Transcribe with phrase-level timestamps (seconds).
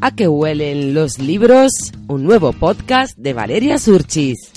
[0.00, 1.72] ¿A qué huelen los libros?
[2.06, 4.52] Un nuevo podcast de Valeria Surchis.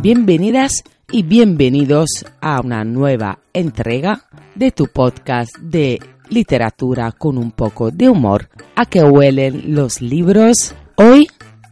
[0.00, 2.08] Bienvenidas y bienvenidos
[2.40, 4.24] a una nueva entrega
[4.54, 6.00] de tu podcast de
[6.32, 8.48] literatura con un poco de humor.
[8.74, 10.74] ¿A qué huelen los libros?
[10.96, 11.28] Hoy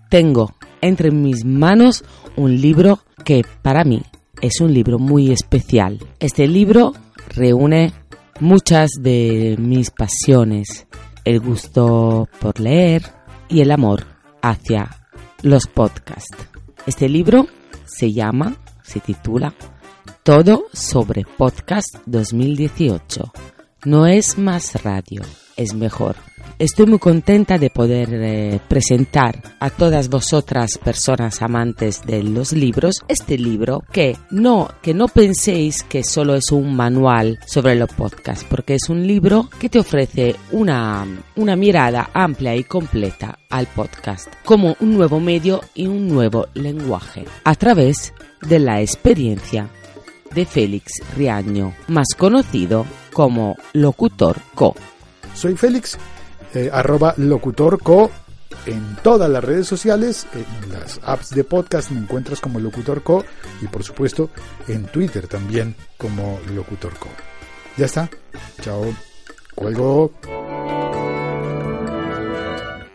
[0.08, 2.04] tengo entre mis manos
[2.36, 4.02] un libro que para mí
[4.40, 5.98] es un libro muy especial.
[6.18, 6.92] Este libro
[7.34, 7.92] reúne
[8.40, 10.86] muchas de mis pasiones,
[11.24, 13.02] el gusto por leer
[13.48, 14.06] y el amor
[14.42, 14.90] hacia
[15.42, 16.36] los podcasts.
[16.86, 17.46] Este libro
[17.84, 19.54] se llama, se titula
[20.22, 23.32] Todo sobre Podcast 2018
[23.84, 25.22] no es más radio,
[25.56, 26.16] es mejor.
[26.58, 32.96] Estoy muy contenta de poder eh, presentar a todas vosotras personas amantes de los libros
[33.08, 38.44] este libro que no que no penséis que solo es un manual sobre los podcasts
[38.48, 44.28] porque es un libro que te ofrece una, una mirada amplia y completa al podcast
[44.44, 49.70] como un nuevo medio y un nuevo lenguaje a través de la experiencia
[50.34, 54.74] de Félix Riaño, más conocido como Locutor Co.
[55.34, 55.98] Soy Félix,
[56.54, 58.10] eh, arroba Locutor Co.
[58.66, 63.24] En todas las redes sociales, en las apps de podcast me encuentras como Locutor Co.
[63.62, 64.30] Y por supuesto
[64.68, 67.08] en Twitter también como Locutor Co.
[67.76, 68.10] Ya está.
[68.60, 68.84] Chao.
[69.54, 70.12] Cuelgo.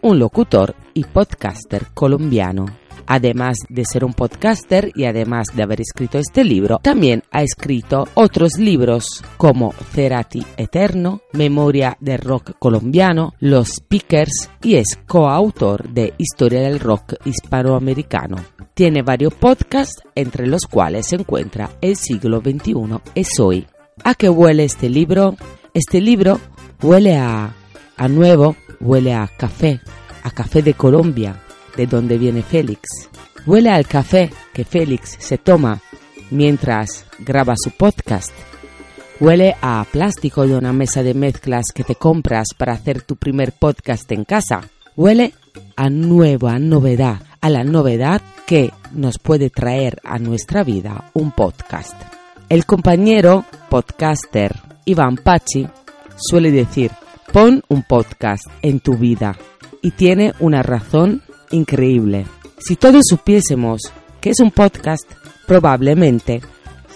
[0.01, 6.17] Un locutor y podcaster colombiano Además de ser un podcaster y además de haber escrito
[6.17, 13.69] este libro, también ha escrito otros libros como Cerati Eterno, Memoria del Rock Colombiano, Los
[13.75, 18.37] Speakers y es coautor de Historia del Rock Hispanoamericano.
[18.73, 23.65] Tiene varios podcasts, entre los cuales se encuentra El siglo XXI es hoy.
[24.03, 25.35] ¿A qué huele este libro?
[25.73, 26.39] Este libro
[26.81, 27.55] huele a,
[27.95, 29.79] a nuevo, huele a café,
[30.23, 31.41] a café de Colombia,
[31.75, 33.09] de donde viene Félix.
[33.45, 35.81] Huele al café que Félix se toma
[36.31, 38.31] mientras graba su podcast.
[39.19, 43.53] Huele a plástico de una mesa de mezclas que te compras para hacer tu primer
[43.53, 44.61] podcast en casa.
[44.95, 45.33] Huele
[45.75, 51.95] a nueva novedad, a la novedad que nos puede traer a nuestra vida un podcast.
[52.49, 55.67] El compañero podcaster Iván Pachi
[56.17, 56.91] suele decir,
[57.31, 59.37] pon un podcast en tu vida
[59.81, 62.25] y tiene una razón increíble.
[62.59, 63.81] Si todos supiésemos
[64.21, 65.09] que es un podcast,
[65.45, 66.41] probablemente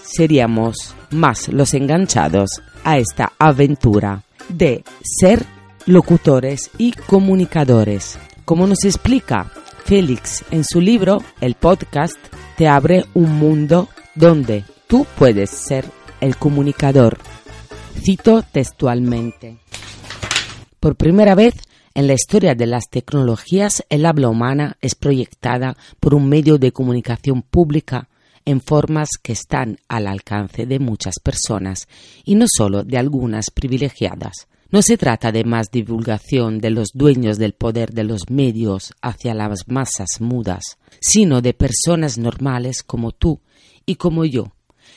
[0.02, 2.50] seríamos más los enganchados
[2.84, 5.44] a esta aventura de ser
[5.86, 8.18] locutores y comunicadores.
[8.44, 9.50] Como nos explica
[9.84, 12.16] Félix en su libro, el podcast
[12.56, 15.84] te abre un mundo donde tú puedes ser
[16.20, 17.18] el comunicador.
[18.02, 19.58] Cito textualmente.
[20.78, 21.54] Por primera vez
[21.92, 26.70] en la historia de las tecnologías, el habla humana es proyectada por un medio de
[26.72, 28.08] comunicación pública
[28.44, 31.88] en formas que están al alcance de muchas personas
[32.24, 34.46] y no solo de algunas privilegiadas.
[34.70, 39.34] No se trata de más divulgación de los dueños del poder de los medios hacia
[39.34, 43.40] las masas mudas, sino de personas normales como tú
[43.84, 44.52] y como yo,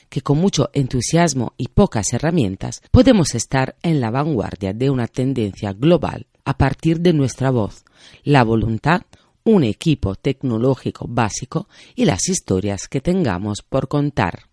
[0.09, 5.73] que con mucho entusiasmo y pocas herramientas podemos estar en la vanguardia de una tendencia
[5.73, 7.83] global a partir de nuestra voz,
[8.23, 9.01] la voluntad,
[9.43, 14.43] un equipo tecnológico básico y las historias que tengamos por contar.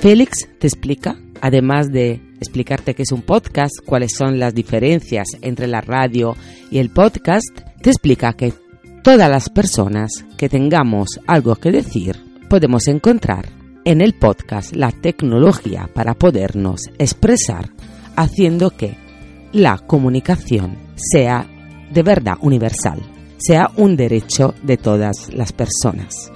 [0.00, 5.66] Félix te explica, además de explicarte qué es un podcast, cuáles son las diferencias entre
[5.66, 6.36] la radio
[6.70, 7.48] y el podcast,
[7.80, 8.52] te explica que
[9.02, 15.88] todas las personas que tengamos algo que decir podemos encontrar en el podcast la tecnología
[15.92, 17.70] para podernos expresar,
[18.16, 18.96] haciendo que
[19.52, 21.46] la comunicación sea
[21.90, 23.00] de verdad universal,
[23.36, 26.32] sea un derecho de todas las personas.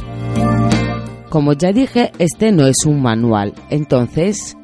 [1.31, 4.57] Como ya dije, este no es un manual, entonces,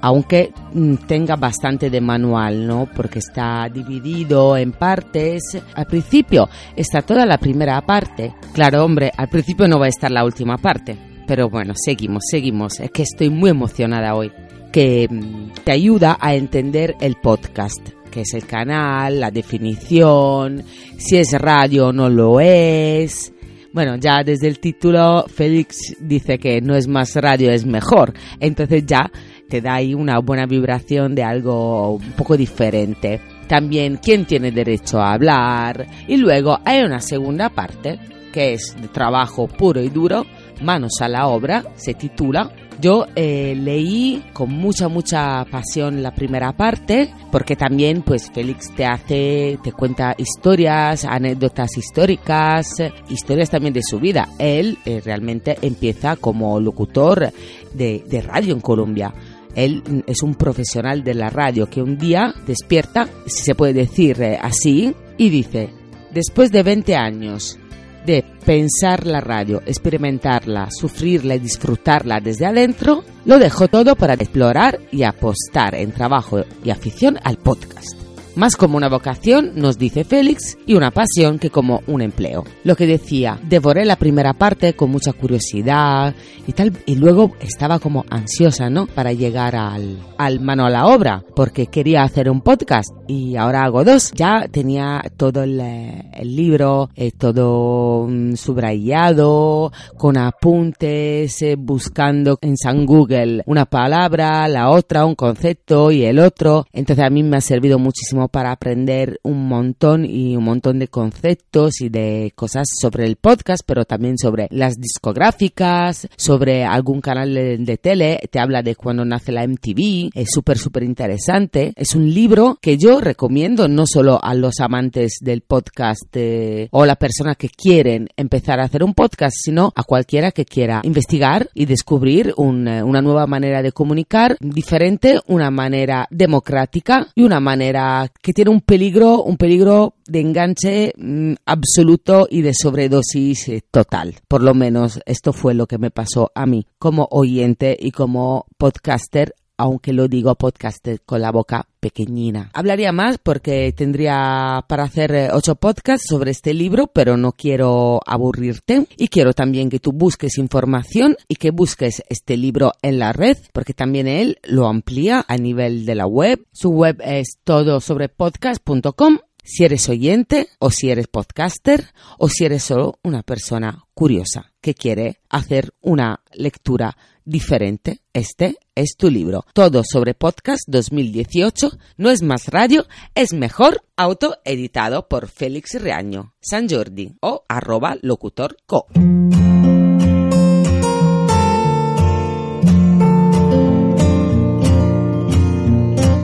[0.00, 2.88] aunque mm, tenga bastante de manual, ¿no?
[2.94, 5.42] Porque está dividido en partes.
[5.74, 8.34] Al principio está toda la primera parte.
[8.52, 12.80] Claro, hombre, al principio no va a estar la última parte pero bueno, seguimos, seguimos.
[12.80, 14.30] Es que estoy muy emocionada hoy.
[14.72, 17.80] Que mm, te ayuda a entender el podcast,
[18.10, 20.62] que es el canal, la definición,
[20.98, 23.32] si es radio o no lo es.
[23.72, 28.14] Bueno, ya desde el título Félix dice que no es más radio, es mejor.
[28.38, 29.10] Entonces ya
[29.48, 33.20] te da ahí una buena vibración de algo un poco diferente.
[33.48, 35.86] También quién tiene derecho a hablar.
[36.06, 37.98] Y luego hay una segunda parte
[38.34, 40.26] que es de trabajo puro y duro,
[40.62, 46.52] manos a la obra, se titula yo eh, leí con mucha, mucha pasión la primera
[46.56, 52.66] parte, porque también, pues, Félix te hace, te cuenta historias, anécdotas históricas,
[53.08, 54.28] historias también de su vida.
[54.38, 57.32] Él eh, realmente empieza como locutor
[57.72, 59.14] de, de radio en Colombia.
[59.54, 64.20] Él es un profesional de la radio que un día despierta, si se puede decir
[64.20, 65.70] eh, así, y dice,
[66.12, 67.56] después de 20 años
[68.04, 74.78] de pensar la radio, experimentarla, sufrirla y disfrutarla desde adentro, lo dejó todo para explorar
[74.90, 78.03] y apostar en trabajo y afición al podcast
[78.36, 82.44] más como una vocación, nos dice Félix, y una pasión que como un empleo.
[82.64, 86.14] Lo que decía, devoré la primera parte con mucha curiosidad
[86.46, 88.86] y tal, y luego estaba como ansiosa, ¿no?
[88.86, 93.64] Para llegar al, al mano a la obra, porque quería hacer un podcast y ahora
[93.64, 94.12] hago dos.
[94.14, 102.56] Ya tenía todo el, el libro, eh, todo mm, subrayado, con apuntes, eh, buscando en
[102.56, 106.66] San Google una palabra, la otra, un concepto y el otro.
[106.72, 110.88] Entonces a mí me ha servido muchísimo para aprender un montón y un montón de
[110.88, 117.34] conceptos y de cosas sobre el podcast, pero también sobre las discográficas, sobre algún canal
[117.34, 121.72] de, tele, te habla de cuando nace la MTV, es súper, súper interesante.
[121.76, 126.86] Es un libro que yo recomiendo no solo a los amantes del podcast eh, o
[126.86, 131.48] la persona que quieren empezar a hacer un podcast, sino a cualquiera que quiera investigar
[131.54, 138.10] y descubrir eh, una nueva manera de comunicar, diferente, una manera democrática y una manera
[138.22, 144.16] que tiene un peligro, un peligro de enganche mm, absoluto y de sobredosis eh, total.
[144.28, 148.46] Por lo menos esto fue lo que me pasó a mí como oyente y como
[148.56, 152.50] podcaster aunque lo digo podcast con la boca pequeñina.
[152.54, 158.00] Hablaría más porque tendría para hacer eh, ocho podcasts sobre este libro, pero no quiero
[158.06, 163.12] aburrirte y quiero también que tú busques información y que busques este libro en la
[163.12, 166.46] red, porque también él lo amplía a nivel de la web.
[166.52, 172.46] Su web es todo sobre podcast.com si eres oyente o si eres podcaster o si
[172.46, 179.44] eres solo una persona curiosa que quiere hacer una lectura diferente, este es tu libro.
[179.52, 181.70] Todo sobre podcast 2018.
[181.96, 188.86] No es más radio, es mejor autoeditado por Félix Reaño, San Jordi o arroba locutorco.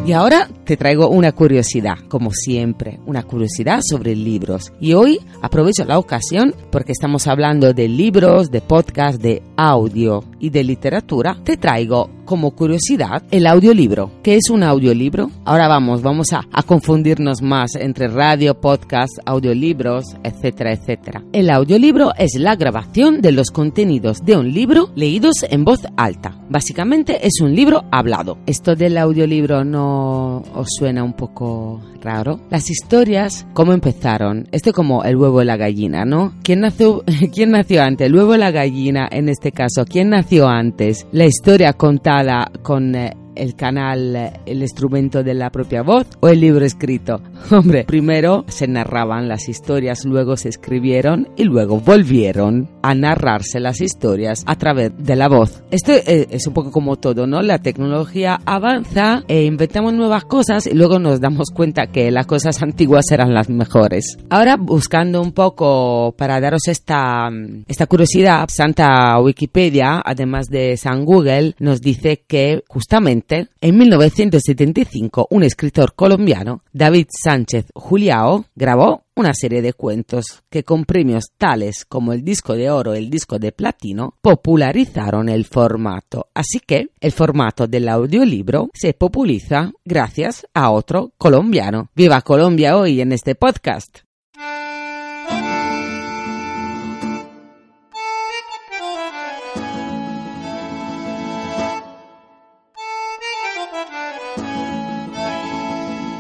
[0.07, 4.73] Y ahora te traigo una curiosidad, como siempre, una curiosidad sobre libros.
[4.81, 10.51] Y hoy aprovecho la ocasión porque estamos hablando de libros, de podcast, de audio y
[10.51, 11.37] de literatura.
[11.43, 14.13] Te traigo como curiosidad el audiolibro.
[14.23, 15.33] ¿Qué es un audiolibro?
[15.45, 21.25] Ahora vamos, vamos a, confundirnos más entre radio, podcast, audiolibros, etcétera, etcétera.
[21.33, 26.41] El audiolibro es la grabación de los contenidos de un libro leídos en voz alta.
[26.49, 28.39] Básicamente es un libro hablado.
[28.47, 32.41] Esto del audiolibro no os suena un poco raro.
[32.51, 34.49] Las historias, ¿cómo empezaron?
[34.53, 36.35] Esto como el huevo y la gallina, ¿no?
[36.43, 37.03] ¿Quién nació,
[37.35, 38.07] ¿Quién nació antes?
[38.07, 39.85] ¿El huevo o la gallina en este caso?
[39.85, 41.07] ¿Quién nació antes?
[41.13, 46.41] La historia contada con eh, el canal, el instrumento de la propia voz o el
[46.41, 47.23] libro escrito.
[47.51, 53.81] Hombre, primero se narraban las historias, luego se escribieron y luego volvieron a narrarse las
[53.81, 55.63] historias a través de la voz.
[55.71, 57.43] Esto eh, es un poco como todo, ¿no?
[57.43, 62.63] La tecnología avanza e inventamos nuevas cosas y luego nos damos cuenta que las cosas
[62.63, 64.19] antiguas eran las mejores.
[64.31, 67.31] Ahora buscando un poco para daros esta,
[67.67, 73.20] esta curiosidad, Santa Wikipedia, además de San Google, nos dice que justamente
[73.61, 80.85] en 1975 un escritor colombiano, David Sánchez Juliao, grabó una serie de cuentos que con
[80.85, 86.29] premios tales como el disco de oro y el disco de platino popularizaron el formato.
[86.35, 91.91] Así que el formato del audiolibro se populiza gracias a otro colombiano.
[91.95, 94.10] ¡Viva Colombia hoy en este podcast!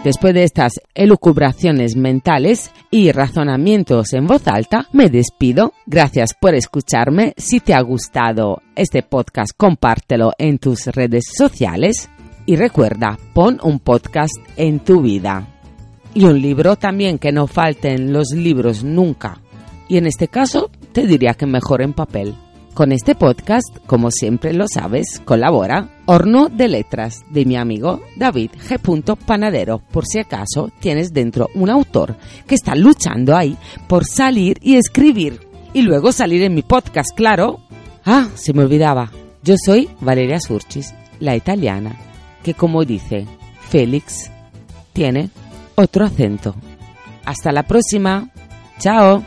[0.05, 5.75] Después de estas elucubraciones mentales y razonamientos en voz alta, me despido.
[5.85, 7.35] Gracias por escucharme.
[7.37, 12.09] Si te ha gustado este podcast, compártelo en tus redes sociales.
[12.47, 15.47] Y recuerda, pon un podcast en tu vida.
[16.15, 19.39] Y un libro también, que no falten los libros nunca.
[19.87, 22.35] Y en este caso, te diría que mejor en papel.
[22.75, 28.53] Con este podcast, como siempre lo sabes, colabora Horno de Letras de mi amigo David
[28.53, 29.17] G.
[29.17, 33.57] Panadero, por si acaso tienes dentro un autor que está luchando ahí
[33.89, 35.41] por salir y escribir.
[35.73, 37.61] Y luego salir en mi podcast, claro.
[38.05, 39.11] Ah, se me olvidaba.
[39.43, 41.97] Yo soy Valeria Surchis, la italiana,
[42.43, 43.27] que como dice
[43.69, 44.31] Félix,
[44.93, 45.31] tiene
[45.75, 46.55] otro acento.
[47.25, 48.31] Hasta la próxima.
[48.79, 49.23] Chao.